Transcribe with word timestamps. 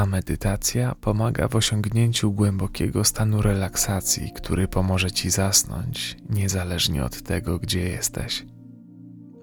Ta 0.00 0.06
medytacja 0.06 0.94
pomaga 0.94 1.48
w 1.48 1.56
osiągnięciu 1.56 2.32
głębokiego 2.32 3.04
stanu 3.04 3.42
relaksacji, 3.42 4.32
który 4.36 4.68
pomoże 4.68 5.10
ci 5.10 5.30
zasnąć, 5.30 6.16
niezależnie 6.30 7.04
od 7.04 7.22
tego, 7.22 7.58
gdzie 7.58 7.80
jesteś. 7.80 8.46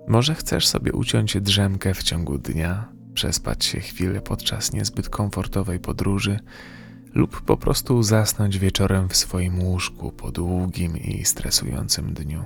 Może 0.08 0.36
chcesz 0.36 0.68
sobie 0.68 0.94
uciąć 0.94 1.42
drzemkę 1.42 1.94
w 1.94 2.04
ciągu 2.04 2.38
dnia, 2.38 2.90
przespać 3.14 3.66
się 3.66 3.80
chwilę 3.80 4.22
podczas 4.22 4.74
niezbyt 4.74 5.10
komfortowej 5.10 5.80
podróży 5.80 6.40
lub 7.14 7.42
po 7.42 7.58
prostu 7.58 8.04
zasnąć 8.04 8.58
wieczorem 8.58 9.10
w 9.10 9.16
swoim 9.18 9.64
łóżku 9.64 10.12
po 10.12 10.32
długim 10.32 10.98
i 10.98 11.26
stresującym 11.26 12.14
dniu. 12.14 12.46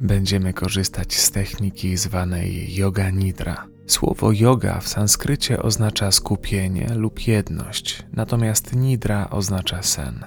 Będziemy 0.00 0.52
korzystać 0.52 1.14
z 1.14 1.30
techniki 1.30 1.96
zwanej 1.96 2.74
yoga 2.74 3.10
nidra. 3.10 3.71
Słowo 3.86 4.32
yoga 4.32 4.80
w 4.80 4.88
sanskrycie 4.88 5.62
oznacza 5.62 6.12
skupienie 6.12 6.94
lub 6.94 7.26
jedność, 7.26 8.02
natomiast 8.12 8.76
nidra 8.76 9.30
oznacza 9.30 9.82
sen. 9.82 10.24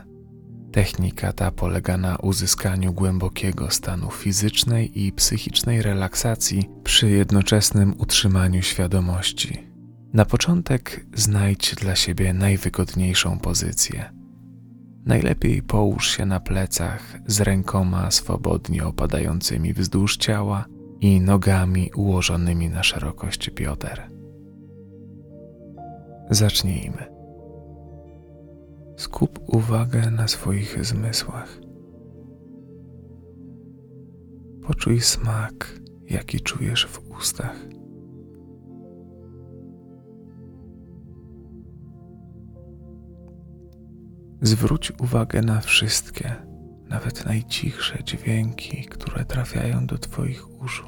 Technika 0.71 1.33
ta 1.33 1.51
polega 1.51 1.97
na 1.97 2.17
uzyskaniu 2.17 2.93
głębokiego 2.93 3.71
stanu 3.71 4.11
fizycznej 4.11 5.03
i 5.05 5.11
psychicznej 5.11 5.81
relaksacji 5.81 6.69
przy 6.83 7.09
jednoczesnym 7.09 7.93
utrzymaniu 7.97 8.61
świadomości. 8.61 9.67
Na 10.13 10.25
początek 10.25 11.05
znajdź 11.13 11.75
dla 11.75 11.95
siebie 11.95 12.33
najwygodniejszą 12.33 13.39
pozycję. 13.39 14.11
Najlepiej 15.05 15.61
połóż 15.61 16.09
się 16.09 16.25
na 16.25 16.39
plecach 16.39 17.17
z 17.27 17.41
rękoma 17.41 18.11
swobodnie 18.11 18.85
opadającymi 18.85 19.73
wzdłuż 19.73 20.17
ciała 20.17 20.65
i 21.01 21.21
nogami 21.21 21.91
ułożonymi 21.95 22.69
na 22.69 22.83
szerokość 22.83 23.51
bioder. 23.51 24.09
Zacznijmy. 26.29 27.15
Skup 28.97 29.39
uwagę 29.47 30.11
na 30.11 30.27
swoich 30.27 30.85
zmysłach. 30.85 31.59
Poczuj 34.67 35.01
smak, 35.01 35.79
jaki 36.09 36.39
czujesz 36.39 36.87
w 36.87 37.11
ustach. 37.11 37.55
Zwróć 44.41 44.93
uwagę 44.99 45.41
na 45.41 45.61
wszystkie, 45.61 46.35
nawet 46.95 47.25
najcichsze 47.25 48.03
dźwięki, 48.03 48.85
które 48.85 49.25
trafiają 49.25 49.85
do 49.85 49.97
Twoich 49.97 50.61
uszu. 50.61 50.87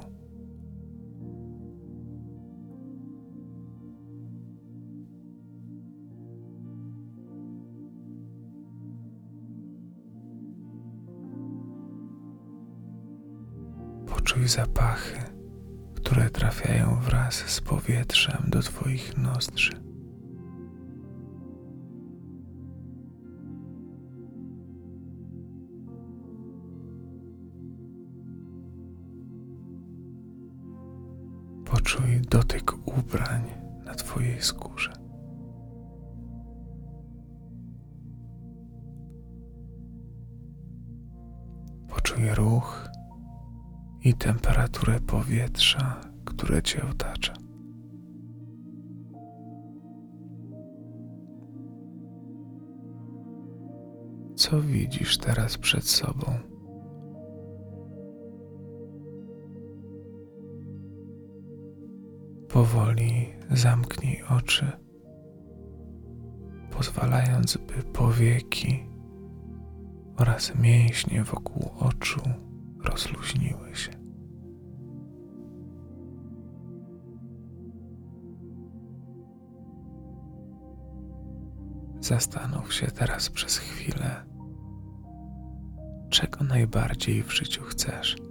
Poczuj 14.05 14.47
zapachy, 14.47 15.17
które 15.95 16.29
trafiają 16.29 16.99
wraz 17.01 17.33
z 17.33 17.61
powietrzem 17.61 18.43
do 18.47 18.61
Twoich 18.61 19.17
nozdrzy. 19.17 19.86
Dotyk 32.29 32.73
ubrań 32.99 33.43
na 33.85 33.95
Twojej 33.95 34.41
skórze. 34.41 34.93
Poczuj 41.87 42.29
ruch 42.35 42.89
i 44.03 44.13
temperaturę 44.13 44.99
powietrza, 44.99 46.01
które 46.25 46.63
Cię 46.63 46.81
otacza. 46.91 47.33
Co 54.35 54.61
widzisz 54.61 55.17
teraz 55.17 55.57
przed 55.57 55.83
sobą? 55.83 56.56
Powoli 62.67 63.33
zamknij 63.51 64.23
oczy, 64.37 64.71
pozwalając, 66.71 67.57
by 67.57 67.83
powieki 67.93 68.89
oraz 70.17 70.55
mięśnie 70.55 71.23
wokół 71.23 71.71
oczu 71.79 72.21
rozluźniły 72.83 73.75
się. 73.75 73.91
Zastanów 82.01 82.73
się 82.73 82.87
teraz 82.87 83.29
przez 83.29 83.57
chwilę, 83.57 84.25
czego 86.09 86.43
najbardziej 86.43 87.23
w 87.23 87.31
życiu 87.31 87.63
chcesz 87.63 88.26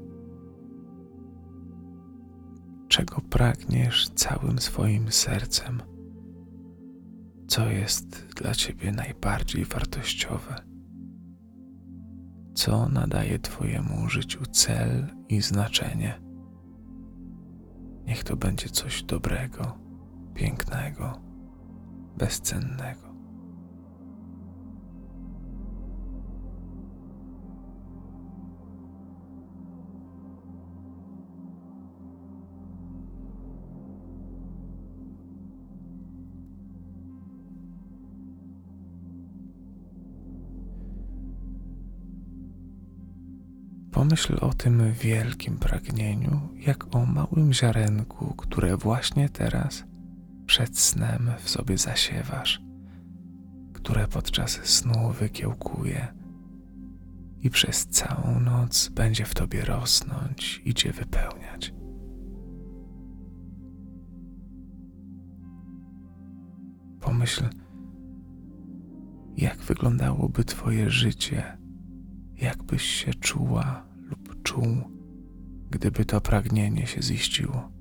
czego 2.97 3.21
pragniesz 3.21 4.09
całym 4.09 4.59
swoim 4.59 5.13
sercem, 5.13 5.83
co 7.49 7.71
jest 7.71 8.27
dla 8.37 8.55
Ciebie 8.55 8.93
najbardziej 8.93 9.65
wartościowe, 9.65 10.55
co 12.55 12.89
nadaje 12.89 13.39
Twojemu 13.39 14.09
życiu 14.09 14.47
cel 14.47 15.07
i 15.29 15.41
znaczenie. 15.41 16.21
Niech 18.07 18.25
to 18.25 18.37
będzie 18.37 18.69
coś 18.69 19.03
dobrego, 19.03 19.79
pięknego, 20.35 21.21
bezcennego. 22.19 23.06
Pomyśl 44.07 44.39
o 44.41 44.55
tym 44.55 44.93
wielkim 44.93 45.57
pragnieniu, 45.59 46.41
jak 46.67 46.97
o 46.97 47.07
małym 47.07 47.53
ziarenku, 47.53 48.35
które 48.37 48.77
właśnie 48.77 49.29
teraz, 49.29 49.85
przed 50.47 50.79
snem, 50.79 51.31
w 51.39 51.49
sobie 51.49 51.79
zasiewasz, 51.79 52.61
które 53.73 54.09
podczas 54.09 54.51
snu 54.51 55.13
wykiełkuje 55.21 56.07
i 57.39 57.51
przez 57.51 57.87
całą 57.87 58.41
noc 58.41 58.89
będzie 58.89 59.25
w 59.25 59.35
tobie 59.35 59.65
rosnąć 59.65 60.63
i 60.65 60.75
cię 60.75 60.93
wypełniać. 60.93 61.75
Pomyśl, 67.01 67.45
jak 69.37 69.59
wyglądałoby 69.59 70.45
Twoje 70.45 70.91
życie, 70.91 71.59
jakbyś 72.37 72.83
się 72.83 73.15
czuła 73.15 73.87
czuł, 74.47 74.77
gdyby 75.71 76.05
to 76.05 76.21
pragnienie 76.21 76.87
się 76.87 77.03
ziściło. 77.03 77.73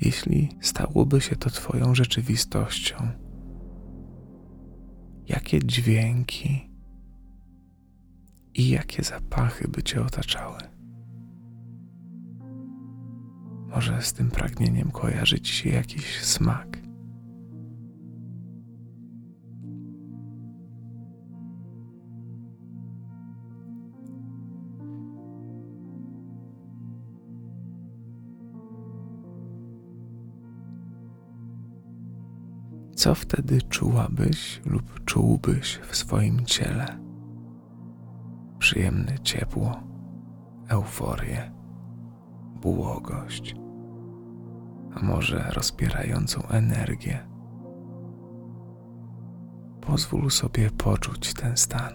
Jeśli 0.00 0.48
stałoby 0.60 1.20
się 1.20 1.36
to 1.36 1.50
Twoją 1.50 1.94
rzeczywistością, 1.94 3.25
jakie 5.28 5.58
dźwięki 5.64 6.70
i 8.54 8.68
jakie 8.68 9.02
zapachy 9.02 9.68
by 9.68 9.82
cię 9.82 10.02
otaczały. 10.02 10.58
Może 13.68 14.02
z 14.02 14.12
tym 14.12 14.30
pragnieniem 14.30 14.90
kojarzyć 14.90 15.48
się 15.48 15.68
jakiś 15.70 16.22
smak. 16.24 16.85
Co 32.96 33.14
wtedy 33.14 33.62
czułabyś 33.62 34.60
lub 34.66 35.04
czułbyś 35.04 35.80
w 35.88 35.96
swoim 35.96 36.44
ciele? 36.44 36.98
Przyjemne 38.58 39.18
ciepło, 39.18 39.80
euforię, 40.68 41.52
błogość, 42.62 43.56
a 44.94 45.02
może 45.02 45.50
rozpierającą 45.50 46.48
energię. 46.48 47.28
Pozwól 49.80 50.30
sobie 50.30 50.70
poczuć 50.70 51.34
ten 51.34 51.56
stan. 51.56 51.92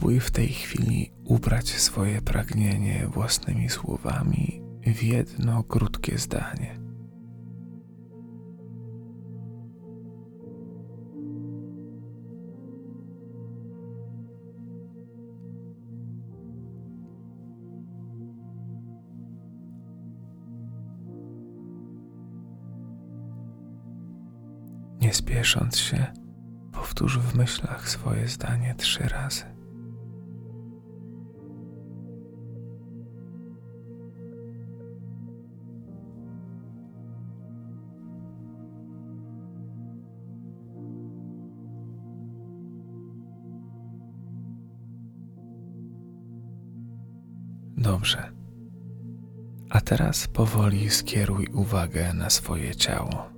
Spróbuj 0.00 0.20
w 0.20 0.30
tej 0.30 0.48
chwili 0.48 1.12
ubrać 1.24 1.68
swoje 1.68 2.22
pragnienie 2.22 3.06
własnymi 3.06 3.68
słowami 3.68 4.62
w 4.86 5.02
jedno 5.02 5.62
krótkie 5.64 6.18
zdanie. 6.18 6.78
Nie 25.00 25.14
spiesząc 25.14 25.78
się, 25.78 26.06
powtórz 26.72 27.18
w 27.18 27.36
myślach 27.36 27.90
swoje 27.90 28.28
zdanie 28.28 28.74
trzy 28.78 29.02
razy. 29.02 29.59
Teraz 49.90 50.28
powoli 50.28 50.90
skieruj 50.90 51.46
uwagę 51.46 52.14
na 52.14 52.30
swoje 52.30 52.74
ciało. 52.74 53.28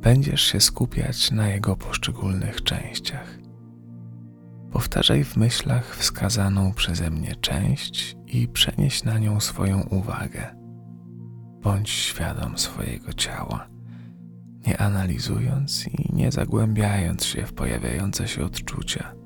Będziesz 0.00 0.40
się 0.40 0.60
skupiać 0.60 1.30
na 1.30 1.48
jego 1.48 1.76
poszczególnych 1.76 2.62
częściach. 2.62 3.38
Powtarzaj 4.72 5.24
w 5.24 5.36
myślach 5.36 5.96
wskazaną 5.96 6.72
przeze 6.72 7.10
mnie 7.10 7.36
część 7.36 8.16
i 8.26 8.48
przenieś 8.48 9.04
na 9.04 9.18
nią 9.18 9.40
swoją 9.40 9.82
uwagę. 9.82 10.56
Bądź 11.62 11.90
świadom 11.90 12.58
swojego 12.58 13.12
ciała, 13.12 13.68
nie 14.66 14.80
analizując 14.80 15.86
i 15.86 16.14
nie 16.14 16.32
zagłębiając 16.32 17.24
się 17.24 17.46
w 17.46 17.52
pojawiające 17.52 18.28
się 18.28 18.44
odczucia 18.44 19.17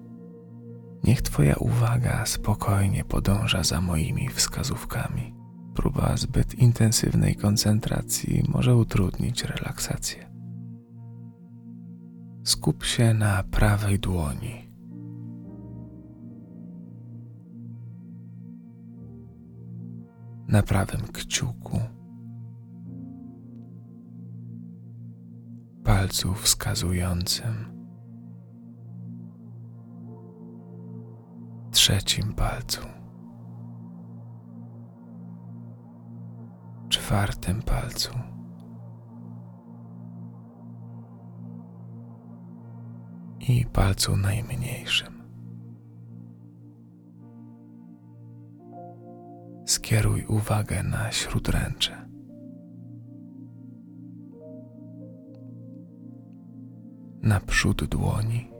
Niech 1.05 1.23
Twoja 1.23 1.57
uwaga 1.57 2.27
spokojnie 2.27 3.05
podąża 3.05 3.63
za 3.63 3.81
moimi 3.81 4.29
wskazówkami. 4.29 5.35
Próba 5.75 6.17
zbyt 6.17 6.55
intensywnej 6.55 7.37
koncentracji 7.37 8.45
może 8.49 8.77
utrudnić 8.77 9.45
relaksację. 9.45 10.33
Skup 12.45 12.85
się 12.85 13.15
na 13.15 13.43
prawej 13.43 13.99
dłoni. 13.99 14.69
Na 20.49 20.63
prawym 20.63 21.01
kciuku, 21.13 21.81
palcu 25.85 26.35
wskazującym 26.35 27.72
trzecim 31.73 32.35
palcu, 32.35 32.81
czwartym 36.89 37.63
palcu. 37.63 38.11
I 43.49 43.67
palcu 43.67 44.17
najmniejszym. 44.17 45.23
Skieruj 49.67 50.27
uwagę 50.27 50.83
na 50.83 51.13
śródręcze. 51.13 52.09
Na 57.23 57.41
przód 57.41 57.85
dłoni 57.85 58.52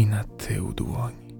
i 0.00 0.06
na 0.06 0.24
tył 0.24 0.72
dłoni. 0.72 1.34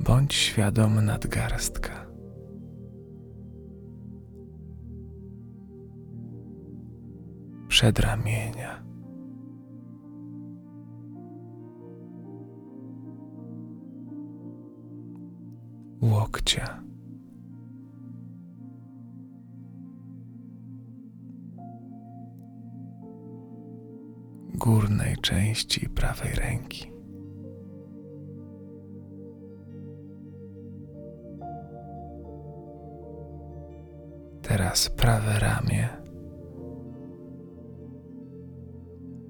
Bądź 0.00 0.34
świadom 0.34 1.04
nadgarstka. 1.04 2.06
Przedramienia. 7.68 8.82
Łokcia. 16.02 16.91
Górnej 24.62 25.16
części 25.16 25.88
prawej 25.88 26.34
ręki. 26.34 26.92
Teraz 34.42 34.88
prawe 34.90 35.38
ramię, 35.38 35.88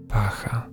pacha. 0.08 0.68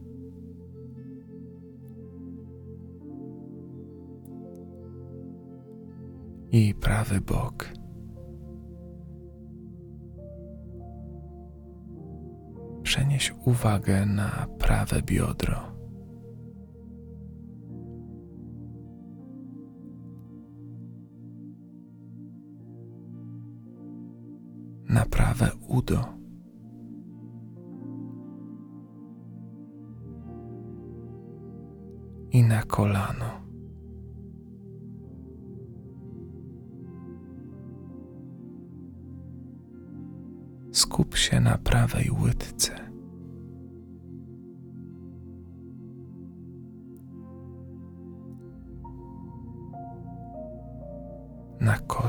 I 6.51 6.73
prawy 6.75 7.21
bok. 7.21 7.78
Przenieś 13.19 13.33
uwagę 13.45 14.05
na 14.05 14.47
prawe 14.59 15.01
biodro. 15.01 15.59
Na 24.89 25.05
prawe 25.05 25.51
udo. 25.67 26.05
I 32.31 32.43
na 32.43 32.63
kolano. 32.63 33.39
skup 40.71 41.17
się 41.17 41.39
na 41.39 41.57
prawej 41.57 42.11
łydce. 42.11 42.88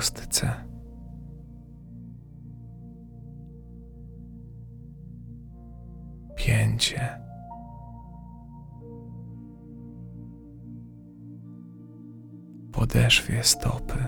kostce. 0.01 0.51
Pięcie. 6.37 7.21
Podeszwie 12.73 13.45
stopy. 13.45 13.99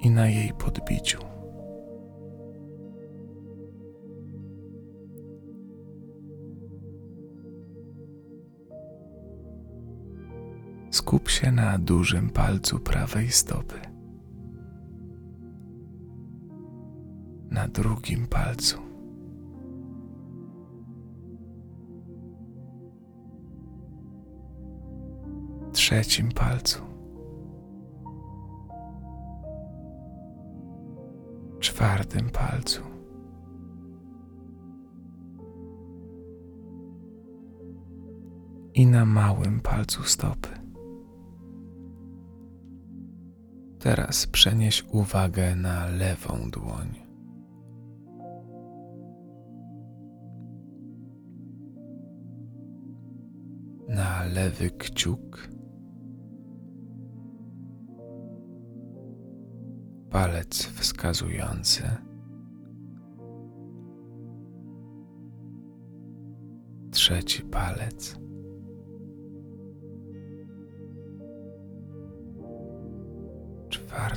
I 0.00 0.10
na 0.10 0.28
jej 0.28 0.52
podbiciu. 0.52 1.35
Skup 11.06 11.28
się 11.28 11.52
na 11.52 11.78
dużym 11.78 12.30
palcu 12.30 12.80
prawej 12.80 13.30
stopy. 13.30 13.80
Na 17.50 17.68
drugim 17.68 18.26
palcu. 18.26 18.78
Trzecim 25.72 26.28
palcu. 26.32 26.82
Czwartym 31.60 32.30
palcu. 32.30 32.82
I 38.74 38.86
na 38.86 39.04
małym 39.04 39.60
palcu 39.60 40.02
stopy. 40.02 40.65
Teraz 43.86 44.26
przenieś 44.26 44.84
uwagę 44.92 45.56
na 45.56 45.86
lewą 45.86 46.50
dłoń. 46.50 46.94
Na 53.88 54.24
lewy 54.24 54.70
kciuk. 54.70 55.48
Palec 60.10 60.66
wskazujący. 60.66 61.82
Trzeci 66.90 67.42
palec. 67.42 68.25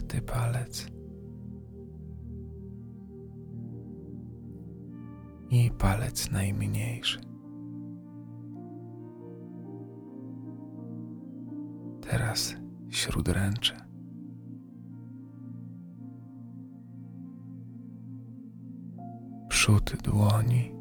Czwarty 0.10 0.22
palec 0.22 0.88
i 5.50 5.72
palec 5.72 6.32
najmniejszy. 6.32 7.20
Teraz 12.02 12.56
śródręcze. 12.90 13.76
Przód 19.50 19.96
dłoni 20.04 20.72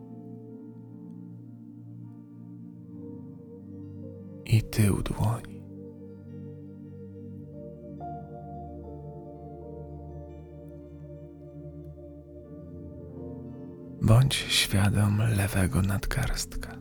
i 4.45 4.63
tył 4.63 5.03
dłoni. 5.03 5.58
Bądź 14.09 14.35
świadom 14.35 15.19
lewego 15.37 15.83
nadgarstka. 15.83 16.79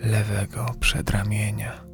Lewego 0.00 0.66
przedramienia. 0.80 1.84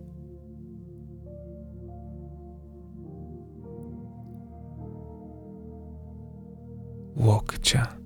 Łokcia. 7.16 7.96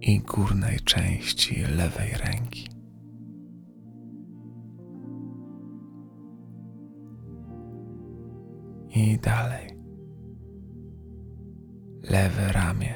I 0.00 0.20
górnej 0.20 0.80
części 0.80 1.60
lewej 1.60 2.10
ręki. 2.12 2.77
Dalej. 9.18 9.78
Lewe 12.02 12.52
ramię. 12.52 12.94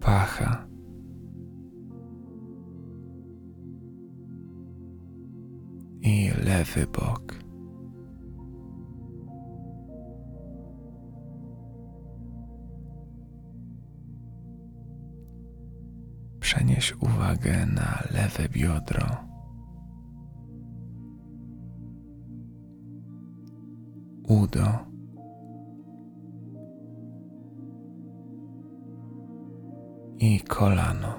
Pacha. 0.00 0.66
I 6.02 6.30
lewy 6.44 6.86
bok. 6.86 7.34
Przenieś 16.40 16.94
uwagę 17.00 17.66
na 17.66 18.02
lewe 18.10 18.48
biodro. 18.48 19.29
Udo. 24.30 24.66
I 30.18 30.40
kolano. 30.40 31.14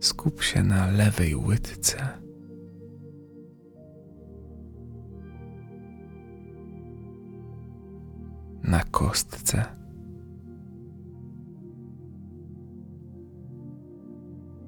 Skup 0.00 0.42
się 0.42 0.62
na 0.62 0.86
lewej 0.90 1.36
łydce. 1.36 1.96
Na 8.62 8.84
kostce. 8.90 9.64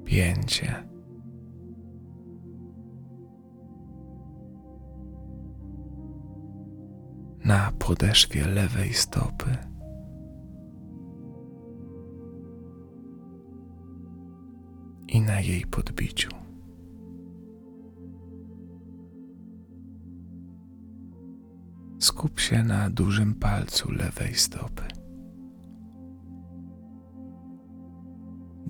Pięcie. 0.05 0.90
Na 7.45 7.73
podeszwie 7.79 8.47
lewej 8.47 8.95
stopy. 8.95 9.57
I 15.09 15.21
na 15.21 15.41
jej 15.41 15.67
podbiciu. 15.67 16.31
Skup 21.99 22.41
się 22.41 22.63
na 22.63 22.91
dużym 22.91 23.35
palcu 23.35 23.93
lewej 23.93 24.35
stopy. 24.35 24.83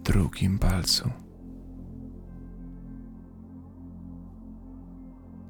Drugim 0.04 0.58
palcu. 0.58 1.10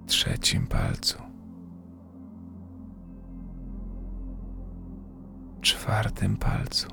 Trzecim 0.06 0.66
palcu. 0.66 1.29
Czwartym 5.90 6.36
palcu. 6.36 6.88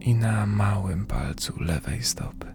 I 0.00 0.14
na 0.14 0.46
małym 0.46 1.06
palcu 1.06 1.62
lewej 1.62 2.02
stopy. 2.02 2.52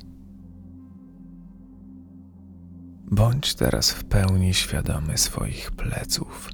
Bądź 3.11 3.55
teraz 3.55 3.91
w 3.91 4.03
pełni 4.03 4.53
świadomy 4.53 5.17
swoich 5.17 5.71
pleców. 5.71 6.49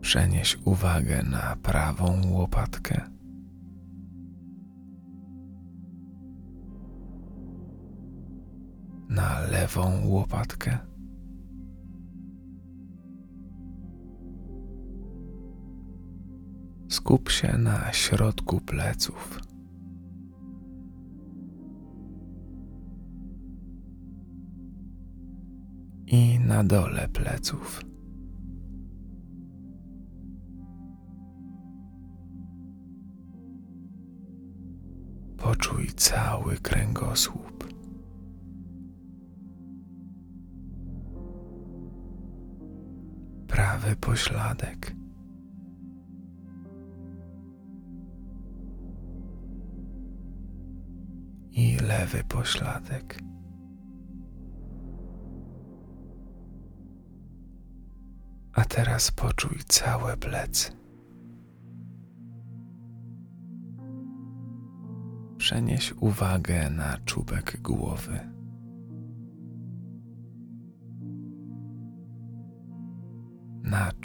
Przenieś 0.00 0.58
uwagę 0.64 1.22
na 1.22 1.56
prawą 1.62 2.20
łopatkę 2.30 3.13
na 9.14 9.40
lewą 9.40 10.06
łopatkę. 10.06 10.78
Skup 16.88 17.30
się 17.30 17.58
na 17.58 17.92
środku 17.92 18.60
pleców. 18.60 19.40
I 26.06 26.38
na 26.40 26.64
dole 26.64 27.08
pleców. 27.08 27.84
Poczuj 35.36 35.86
cały 35.96 36.56
kręgosłup. 36.56 37.73
Prawy 43.84 43.96
pośladek. 43.96 44.94
I 51.52 51.76
lewy 51.76 52.24
pośladek. 52.28 53.18
A 58.52 58.64
teraz 58.64 59.10
poczuj 59.10 59.58
całe 59.68 60.16
plecy. 60.16 60.72
Przenieś 65.36 65.92
uwagę 65.92 66.70
na 66.70 66.98
czubek 67.04 67.60
głowy. 67.62 68.33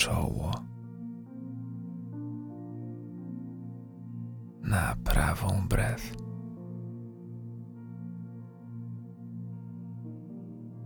Czoło. 0.10 0.52
Na 4.62 4.96
prawą 5.04 5.68
brew. 5.68 6.16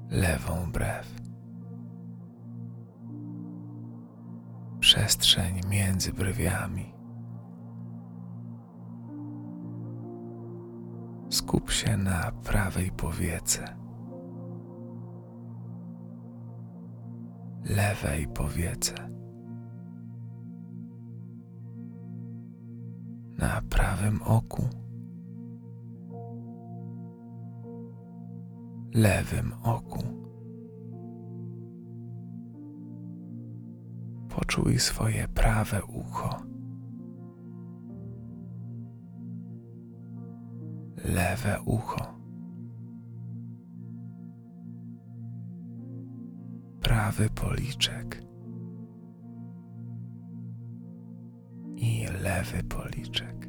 Lewą 0.09 0.71
brew. 0.71 1.21
Przestrzeń 4.79 5.61
między 5.69 6.13
brwiami. 6.13 6.93
Skup 11.29 11.71
się 11.71 11.97
na 11.97 12.31
prawej 12.31 12.91
powiece, 12.91 13.75
lewej 17.65 18.27
powiece, 18.27 18.93
na 23.37 23.61
prawym 23.69 24.21
oku, 24.21 24.63
lewym 28.93 29.53
oku. 29.63 30.03
Poczuj 34.29 34.79
swoje 34.79 35.27
prawe 35.27 35.83
ucho. 35.83 36.53
lewe 41.03 41.61
ucho, 41.65 42.22
prawy 47.03 47.29
policzek 47.29 48.23
i 51.75 52.05
lewy 52.21 52.63
policzek. 52.63 53.47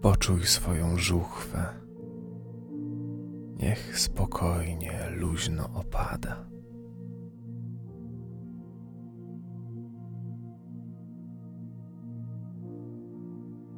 Poczuj 0.00 0.46
swoją 0.46 0.96
żuchwę. 0.96 1.66
Niech 3.56 3.98
spokojnie, 3.98 5.10
luźno 5.10 5.70
opada. 5.74 6.46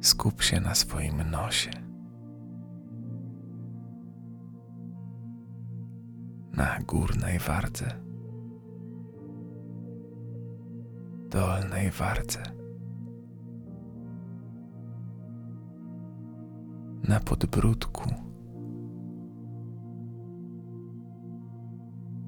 Skup 0.01 0.41
się 0.41 0.61
na 0.61 0.75
swoim 0.75 1.31
nosie. 1.31 1.88
Na 6.59 6.79
górnej 6.87 7.39
wardze. 7.39 7.85
Dolnej 11.29 11.91
wardze. 11.91 12.43
Na 17.07 17.19
podbródku. 17.19 18.09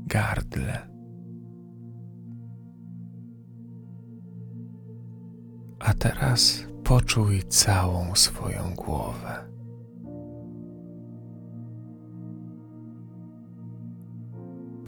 Gardle. 0.08 0.88
A 5.80 5.94
teraz 5.94 6.72
Poczuj 6.84 7.44
całą 7.44 8.16
swoją 8.16 8.76
głowę. 8.76 9.52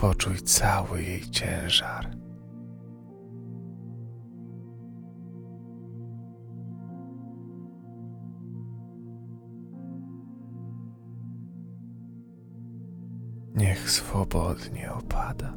Poczuj 0.04 0.36
cały 0.36 1.04
jej 1.04 1.22
ciężar. 1.22 2.18
Niech 13.56 13.92
swobodnie 13.92 14.94
opada. 14.94 15.54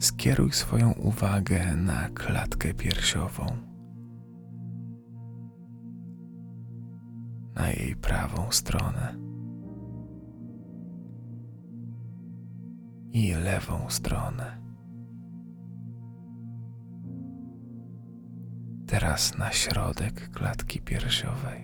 skieruj 0.00 0.52
swoją 0.52 0.92
uwagę 0.92 1.76
na 1.76 2.08
klatkę 2.08 2.74
piersiową, 2.74 3.69
prawą 8.02 8.50
stronę 8.50 9.14
i 13.12 13.32
lewą 13.32 13.90
stronę. 13.90 14.60
Teraz 18.86 19.38
na 19.38 19.52
środek 19.52 20.30
klatki 20.30 20.80
piersiowej. 20.80 21.62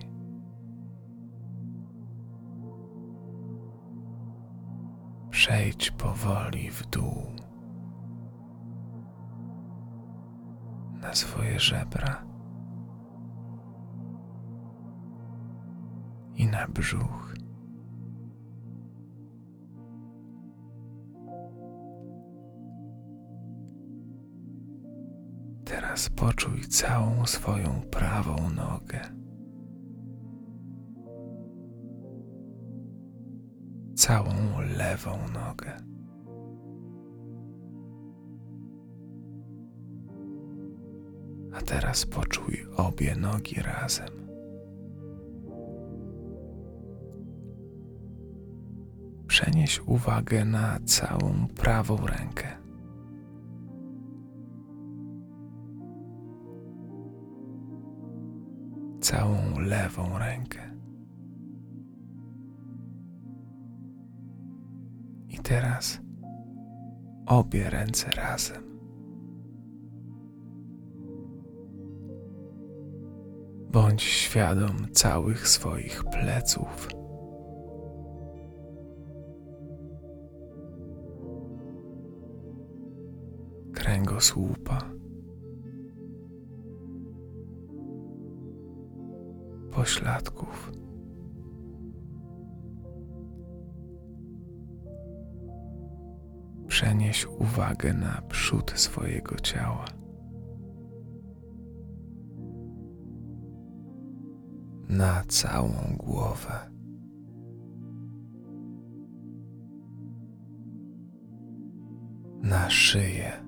Przejdź 5.29 5.91
powoli 5.91 6.71
w 6.71 6.85
dół. 6.85 7.37
na 11.07 11.15
swoje 11.15 11.59
żebra 11.59 12.26
na 16.57 16.67
brzuch. 16.67 17.33
Teraz 25.65 26.09
poczuj 26.09 26.61
całą 26.61 27.25
swoją 27.25 27.81
prawą 27.91 28.35
nogę. 28.49 28.99
Całą 33.95 34.33
lewą 34.77 35.17
nogę. 35.33 35.77
A 41.53 41.61
teraz 41.61 42.05
poczuj 42.05 42.65
obie 42.77 43.15
nogi 43.15 43.61
razem. 43.61 44.26
Przenieś 49.41 49.81
uwagę 49.85 50.45
na 50.45 50.79
całą 50.85 51.47
prawą 51.55 51.97
rękę. 51.97 52.47
Całą 59.01 59.59
lewą 59.59 60.17
rękę. 60.19 60.59
I 65.29 65.37
teraz 65.37 66.01
obie 67.25 67.69
ręce 67.69 68.11
razem. 68.11 68.63
Bądź 73.71 74.03
świadom 74.03 74.91
całych 74.91 75.47
swoich 75.47 76.03
pleców. 76.03 76.96
Kręgosłupa. 83.97 84.81
Pośladków. 89.71 90.71
Przenieś 96.67 97.25
uwagę 97.25 97.93
na 97.93 98.21
przód 98.21 98.71
swojego 98.75 99.35
ciała. 99.35 99.85
Na 104.89 105.23
całą 105.27 105.73
głowę. 105.97 106.71
Na 112.43 112.69
szyję. 112.69 113.46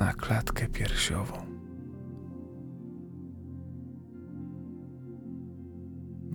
Na 0.00 0.12
klatkę 0.12 0.68
piersiową. 0.68 1.50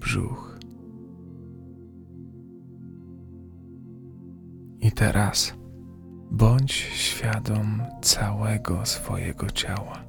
brzuch. 0.05 0.59
I 4.79 4.91
teraz 4.91 5.53
bądź 6.31 6.71
świadom 6.93 7.83
całego 8.01 8.85
swojego 8.85 9.49
ciała. 9.49 10.04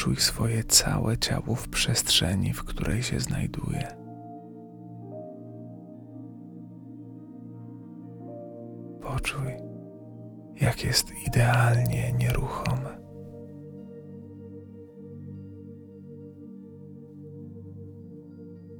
Poczuj 0.00 0.16
swoje 0.16 0.64
całe 0.64 1.18
ciało 1.18 1.54
w 1.54 1.68
przestrzeni, 1.68 2.52
w 2.52 2.64
której 2.64 3.02
się 3.02 3.20
znajduje. 3.20 3.96
Poczuj 9.02 9.56
jak 10.60 10.84
jest 10.84 11.06
idealnie 11.26 12.12
nieruchome. 12.12 12.98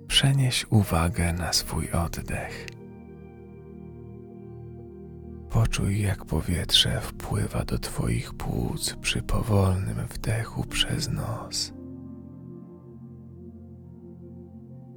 Przenieś 0.06 0.66
uwagę 0.70 1.32
na 1.32 1.52
swój 1.52 1.90
oddech. 1.90 2.79
Poczuj, 5.50 6.00
jak 6.00 6.24
powietrze 6.24 7.00
wpływa 7.00 7.64
do 7.64 7.78
Twoich 7.78 8.34
płuc 8.34 8.94
przy 8.94 9.22
powolnym 9.22 10.06
wdechu 10.06 10.64
przez 10.64 11.08
nos. 11.08 11.72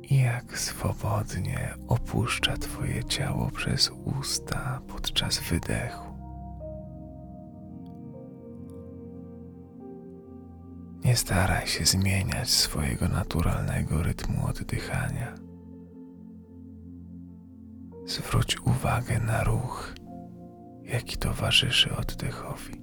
Jak 0.01 0.59
swobodnie 0.59 1.73
opuszcza 1.87 2.57
Twoje 2.57 3.03
ciało 3.03 3.51
przez 3.51 3.91
usta 4.19 4.81
podczas 4.87 5.39
wydechu. 5.39 6.13
Nie 11.05 11.15
staraj 11.15 11.67
się 11.67 11.85
zmieniać 11.85 12.49
swojego 12.49 13.07
naturalnego 13.07 14.03
rytmu 14.03 14.47
oddychania. 14.47 15.35
Zwróć 18.05 18.61
uwagę 18.61 19.19
na 19.19 19.43
ruch, 19.43 19.95
jaki 20.83 21.17
towarzyszy 21.17 21.95
oddechowi. 21.95 22.81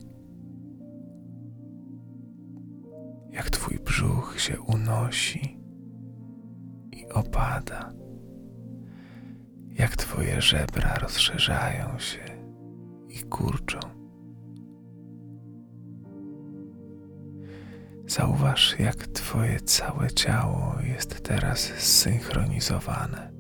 Jak 3.30 3.50
Twój 3.50 3.78
brzuch 3.78 4.40
się 4.40 4.60
unosi 4.60 5.60
i 6.92 7.08
opada, 7.08 7.92
jak 9.68 9.96
Twoje 9.96 10.40
żebra 10.40 10.94
rozszerzają 10.94 11.98
się 11.98 12.24
i 13.08 13.22
kurczą. 13.22 13.78
Zauważ, 18.06 18.78
jak 18.78 18.96
Twoje 18.96 19.60
całe 19.60 20.10
ciało 20.10 20.74
jest 20.82 21.22
teraz 21.22 21.60
zsynchronizowane, 21.60 23.32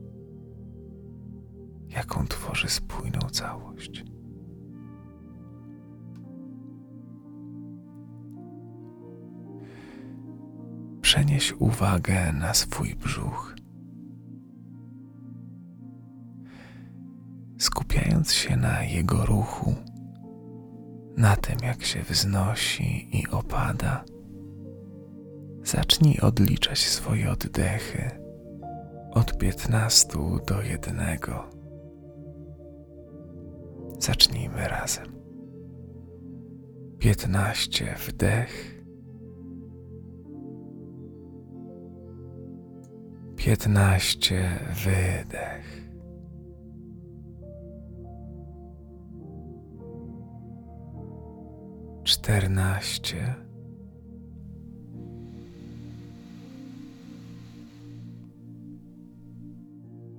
jaką 1.88 2.26
tworzy 2.26 2.68
spójną 2.68 3.20
całość. 3.20 4.04
Przenieś 11.10 11.52
uwagę 11.52 12.32
na 12.32 12.54
swój 12.54 12.94
brzuch. 12.94 13.54
Skupiając 17.58 18.32
się 18.32 18.56
na 18.56 18.82
jego 18.82 19.26
ruchu, 19.26 19.74
na 21.16 21.36
tym 21.36 21.56
jak 21.62 21.84
się 21.84 22.02
wznosi 22.02 23.18
i 23.18 23.28
opada 23.28 24.04
Zacznij 25.64 26.20
odliczać 26.20 26.78
swoje 26.78 27.30
oddechy 27.30 28.10
od 29.10 29.38
piętnastu 29.38 30.38
do 30.46 30.62
jednego. 30.62 31.50
Zacznijmy 33.98 34.68
razem. 34.68 35.06
Piętnaście 36.98 37.94
wdech. 38.06 38.79
Piętnaście 43.44 44.58
wydech. 44.84 45.80
Czternaście 52.04 53.34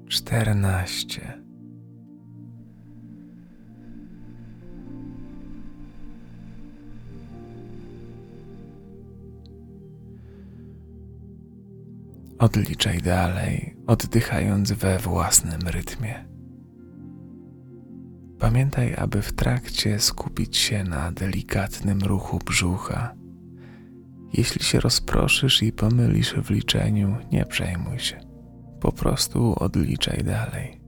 czternaście. 0.09 1.41
Odliczaj 12.41 13.01
dalej, 13.01 13.75
oddychając 13.87 14.71
we 14.71 14.99
własnym 14.99 15.61
rytmie. 15.61 16.25
Pamiętaj, 18.39 18.95
aby 18.95 19.21
w 19.21 19.33
trakcie 19.33 19.99
skupić 19.99 20.57
się 20.57 20.83
na 20.83 21.11
delikatnym 21.11 21.99
ruchu 21.99 22.39
brzucha. 22.45 23.15
Jeśli 24.33 24.63
się 24.63 24.79
rozproszysz 24.79 25.63
i 25.63 25.71
pomylisz 25.71 26.33
w 26.33 26.49
liczeniu, 26.49 27.17
nie 27.31 27.45
przejmuj 27.45 27.99
się. 27.99 28.19
Po 28.79 28.91
prostu 28.91 29.55
odliczaj 29.63 30.23
dalej. 30.23 30.80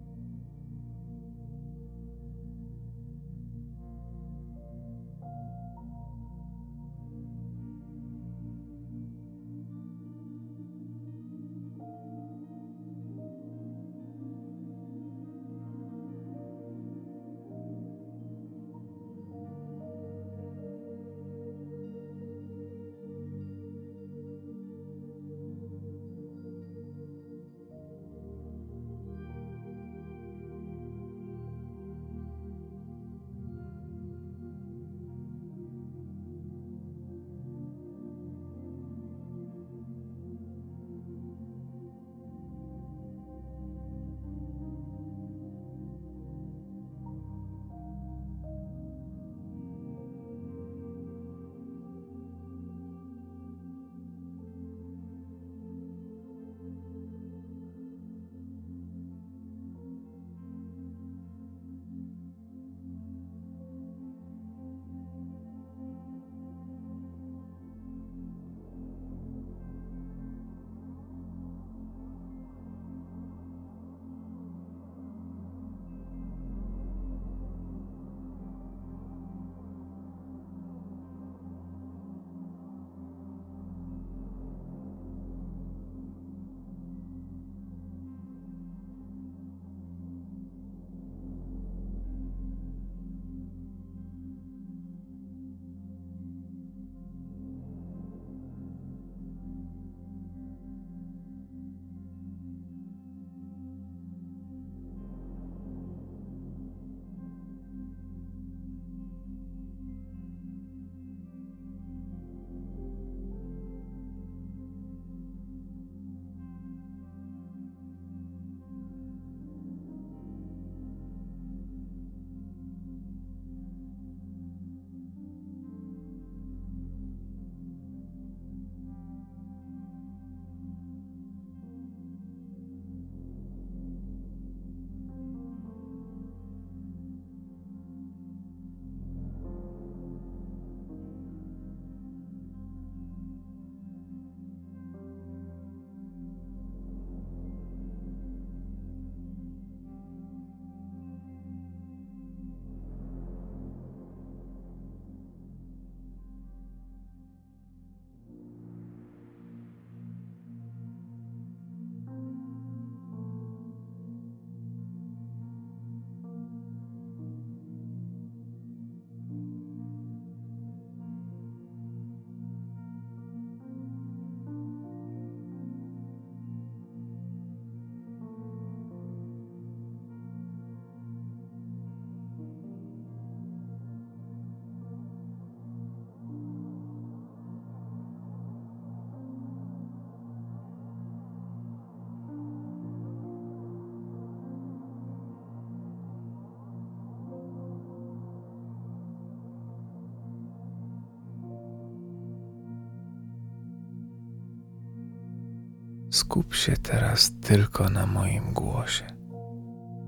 Skup 206.14 206.56
się 206.56 206.78
teraz 206.78 207.40
tylko 207.42 207.90
na 207.90 208.06
moim 208.06 208.54
głosie. 208.54 209.06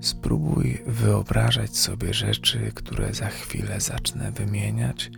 Spróbuj 0.00 0.82
wyobrażać 0.86 1.76
sobie 1.76 2.14
rzeczy, 2.14 2.72
które 2.74 3.14
za 3.14 3.26
chwilę 3.26 3.80
zacznę 3.80 4.32
wymieniać, 4.32 5.10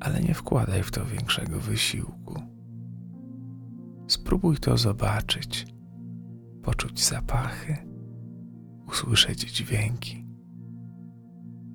ale 0.00 0.20
nie 0.20 0.34
wkładaj 0.34 0.82
w 0.82 0.90
to 0.90 1.04
większego 1.04 1.60
wysiłku. 1.60 2.42
Spróbuj 4.08 4.56
to 4.56 4.76
zobaczyć, 4.76 5.66
poczuć 6.62 7.04
zapachy, 7.04 7.76
usłyszeć 8.86 9.40
dźwięki. 9.40 10.26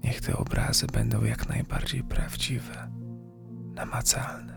Niech 0.03 0.21
te 0.21 0.38
obrazy 0.38 0.88
będą 0.88 1.23
jak 1.23 1.49
najbardziej 1.49 2.03
prawdziwe, 2.03 2.91
namacalne. 3.75 4.57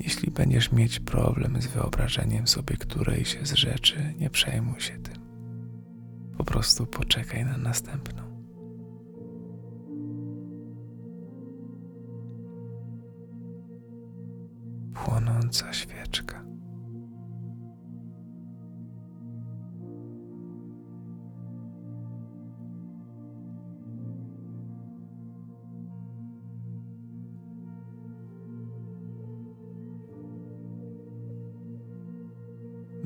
Jeśli 0.00 0.30
będziesz 0.30 0.72
mieć 0.72 1.00
problem 1.00 1.62
z 1.62 1.66
wyobrażeniem 1.66 2.46
sobie 2.48 2.76
którejś 2.76 3.38
z 3.42 3.52
rzeczy, 3.52 4.14
nie 4.18 4.30
przejmuj 4.30 4.80
się 4.80 4.98
tym. 4.98 5.24
Po 6.36 6.44
prostu 6.44 6.86
poczekaj 6.86 7.44
na 7.44 7.56
następną. 7.56 8.22
Płonąca 14.94 15.72
świeczka. 15.72 16.43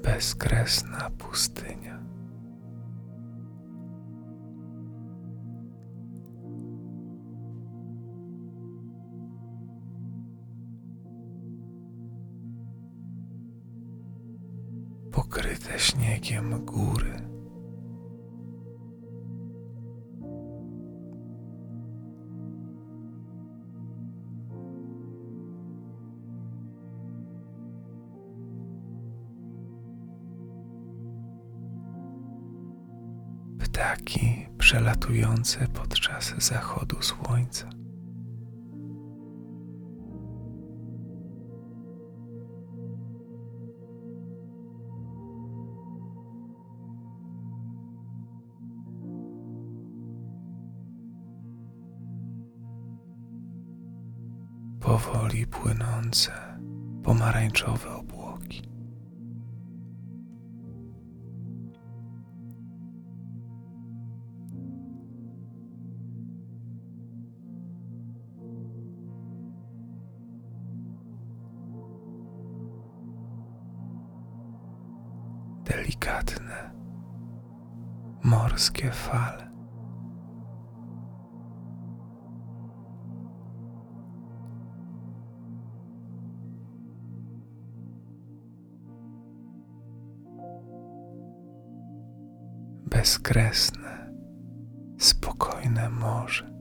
Bezkresna 0.08 1.10
pustynia. 1.18 1.98
Pokryte 15.12 15.78
śniegiem 15.78 16.64
góry. 16.64 17.17
Przelatujące 34.68 35.68
podczas 35.68 36.34
zachodu 36.38 37.02
słońca. 37.02 37.70
Powoli 54.80 55.46
płynące 55.46 56.32
pomarańczowe 57.04 57.88
morskie 78.58 78.90
fale. 78.90 79.48
Bezkresne, 92.90 94.10
spokojne 94.98 95.90
morze. 95.90 96.57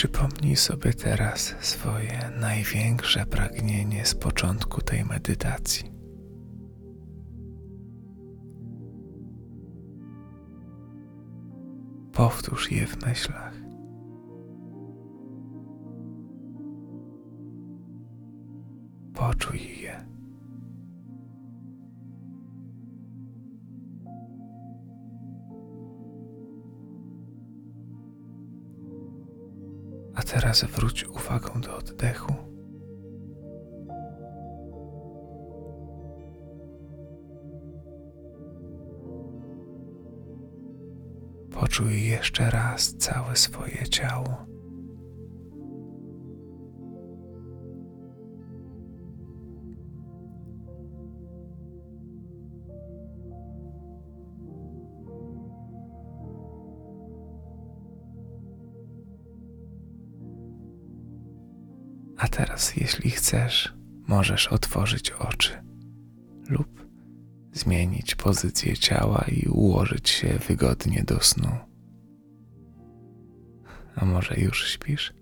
Przypomnij 0.00 0.56
sobie 0.56 0.94
teraz 0.94 1.54
swoje 1.60 2.30
największe 2.36 3.26
pragnienie 3.26 4.06
z 4.06 4.14
początku 4.14 4.80
tej 4.80 5.04
medytacji. 5.04 5.92
Powtórz 12.12 12.70
je 12.70 12.86
w 12.86 13.06
myślach. 13.06 13.59
Teraz 30.50 30.64
wróć 30.64 31.04
uwagą 31.04 31.60
do 31.60 31.76
oddechu. 31.76 32.34
Poczuj 41.50 42.06
jeszcze 42.06 42.50
raz 42.50 42.94
całe 42.96 43.36
swoje 43.36 43.88
ciało. 43.88 44.49
Teraz, 62.60 62.76
jeśli 62.76 63.10
chcesz, 63.10 63.74
możesz 64.06 64.48
otworzyć 64.48 65.10
oczy 65.10 65.62
lub 66.48 66.86
zmienić 67.52 68.14
pozycję 68.14 68.76
ciała 68.76 69.24
i 69.32 69.48
ułożyć 69.48 70.08
się 70.08 70.38
wygodnie 70.48 71.04
do 71.04 71.20
snu. 71.20 71.50
A 73.94 74.04
może 74.04 74.34
już 74.40 74.68
śpisz? 74.68 75.14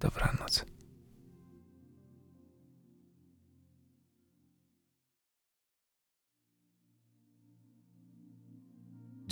Dobranoc. 0.00 0.66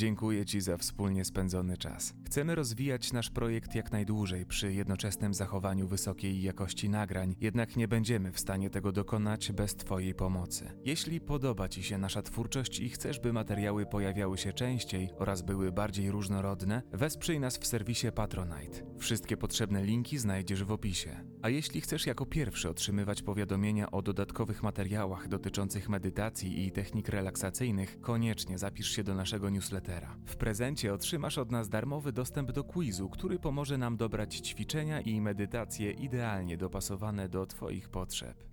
Dziękuję 0.03 0.47
Ci 0.47 0.61
za 0.61 0.77
wspólnie 0.77 1.25
spędzony 1.25 1.77
czas. 1.77 2.15
Chcemy 2.27 2.55
rozwijać 2.55 3.13
nasz 3.13 3.31
projekt 3.31 3.75
jak 3.75 3.93
najdłużej 3.93 4.47
przy 4.47 4.73
jednoczesnym 4.73 5.35
zachowaniu 5.35 5.89
wysokiej 5.89 6.43
jakości 6.43 6.89
nagrań, 6.89 7.35
jednak 7.41 7.77
nie 7.77 7.89
będziemy 7.89 8.33
w 8.33 8.41
stanie 8.41 8.71
tego 8.71 8.93
dokonać 8.93 9.53
bez 9.53 9.77
Twojej 9.77 10.15
pomocy. 10.15 10.71
Jeśli 10.85 11.21
podoba 11.21 11.69
Ci 11.69 11.83
się 11.83 11.99
nasza 11.99 12.23
twórczość 12.23 12.81
i 12.81 12.89
chcesz, 12.89 13.21
by 13.21 13.33
materiały 13.33 13.87
pojawiały 13.87 14.39
się 14.39 14.53
częściej 14.53 15.11
oraz 15.19 15.43
były 15.43 15.73
bardziej 15.73 16.11
różnorodne, 16.11 16.83
wesprzyj 16.93 17.41
nas 17.41 17.59
w 17.59 17.67
serwisie 17.67 18.07
Patronite. 18.15 18.83
Wszystkie 18.99 19.37
potrzebne 19.37 19.85
linki 19.85 20.19
znajdziesz 20.19 20.65
w 20.65 20.73
opisie. 20.73 21.25
A 21.43 21.49
jeśli 21.49 21.81
chcesz 21.81 22.07
jako 22.07 22.27
pierwszy 22.27 22.69
otrzymywać 22.69 23.23
powiadomienia 23.23 23.91
o 23.91 24.03
dodatkowych 24.03 24.63
materiałach 24.63 25.29
dotyczących 25.29 25.89
medytacji 25.89 26.67
i 26.67 26.73
technik 26.73 27.09
relaksacyjnych, 27.09 28.01
koniecznie 28.01 28.59
zapisz 28.59 28.91
się 28.91 29.05
do 29.05 29.15
naszego 29.15 29.51
newslettera. 29.51 29.92
W 30.27 30.37
prezencie 30.37 30.95
otrzymasz 30.95 31.39
od 31.39 31.51
nas 31.51 31.69
darmowy 31.69 32.13
dostęp 32.13 32.53
do 32.53 32.65
quizu, 32.65 33.09
który 33.09 33.39
pomoże 33.39 33.79
nam 33.79 33.97
dobrać 33.97 34.37
ćwiczenia 34.37 35.01
i 35.01 35.21
medytacje 35.21 35.91
idealnie 35.91 36.57
dopasowane 36.57 37.29
do 37.29 37.47
Twoich 37.47 37.89
potrzeb. 37.89 38.52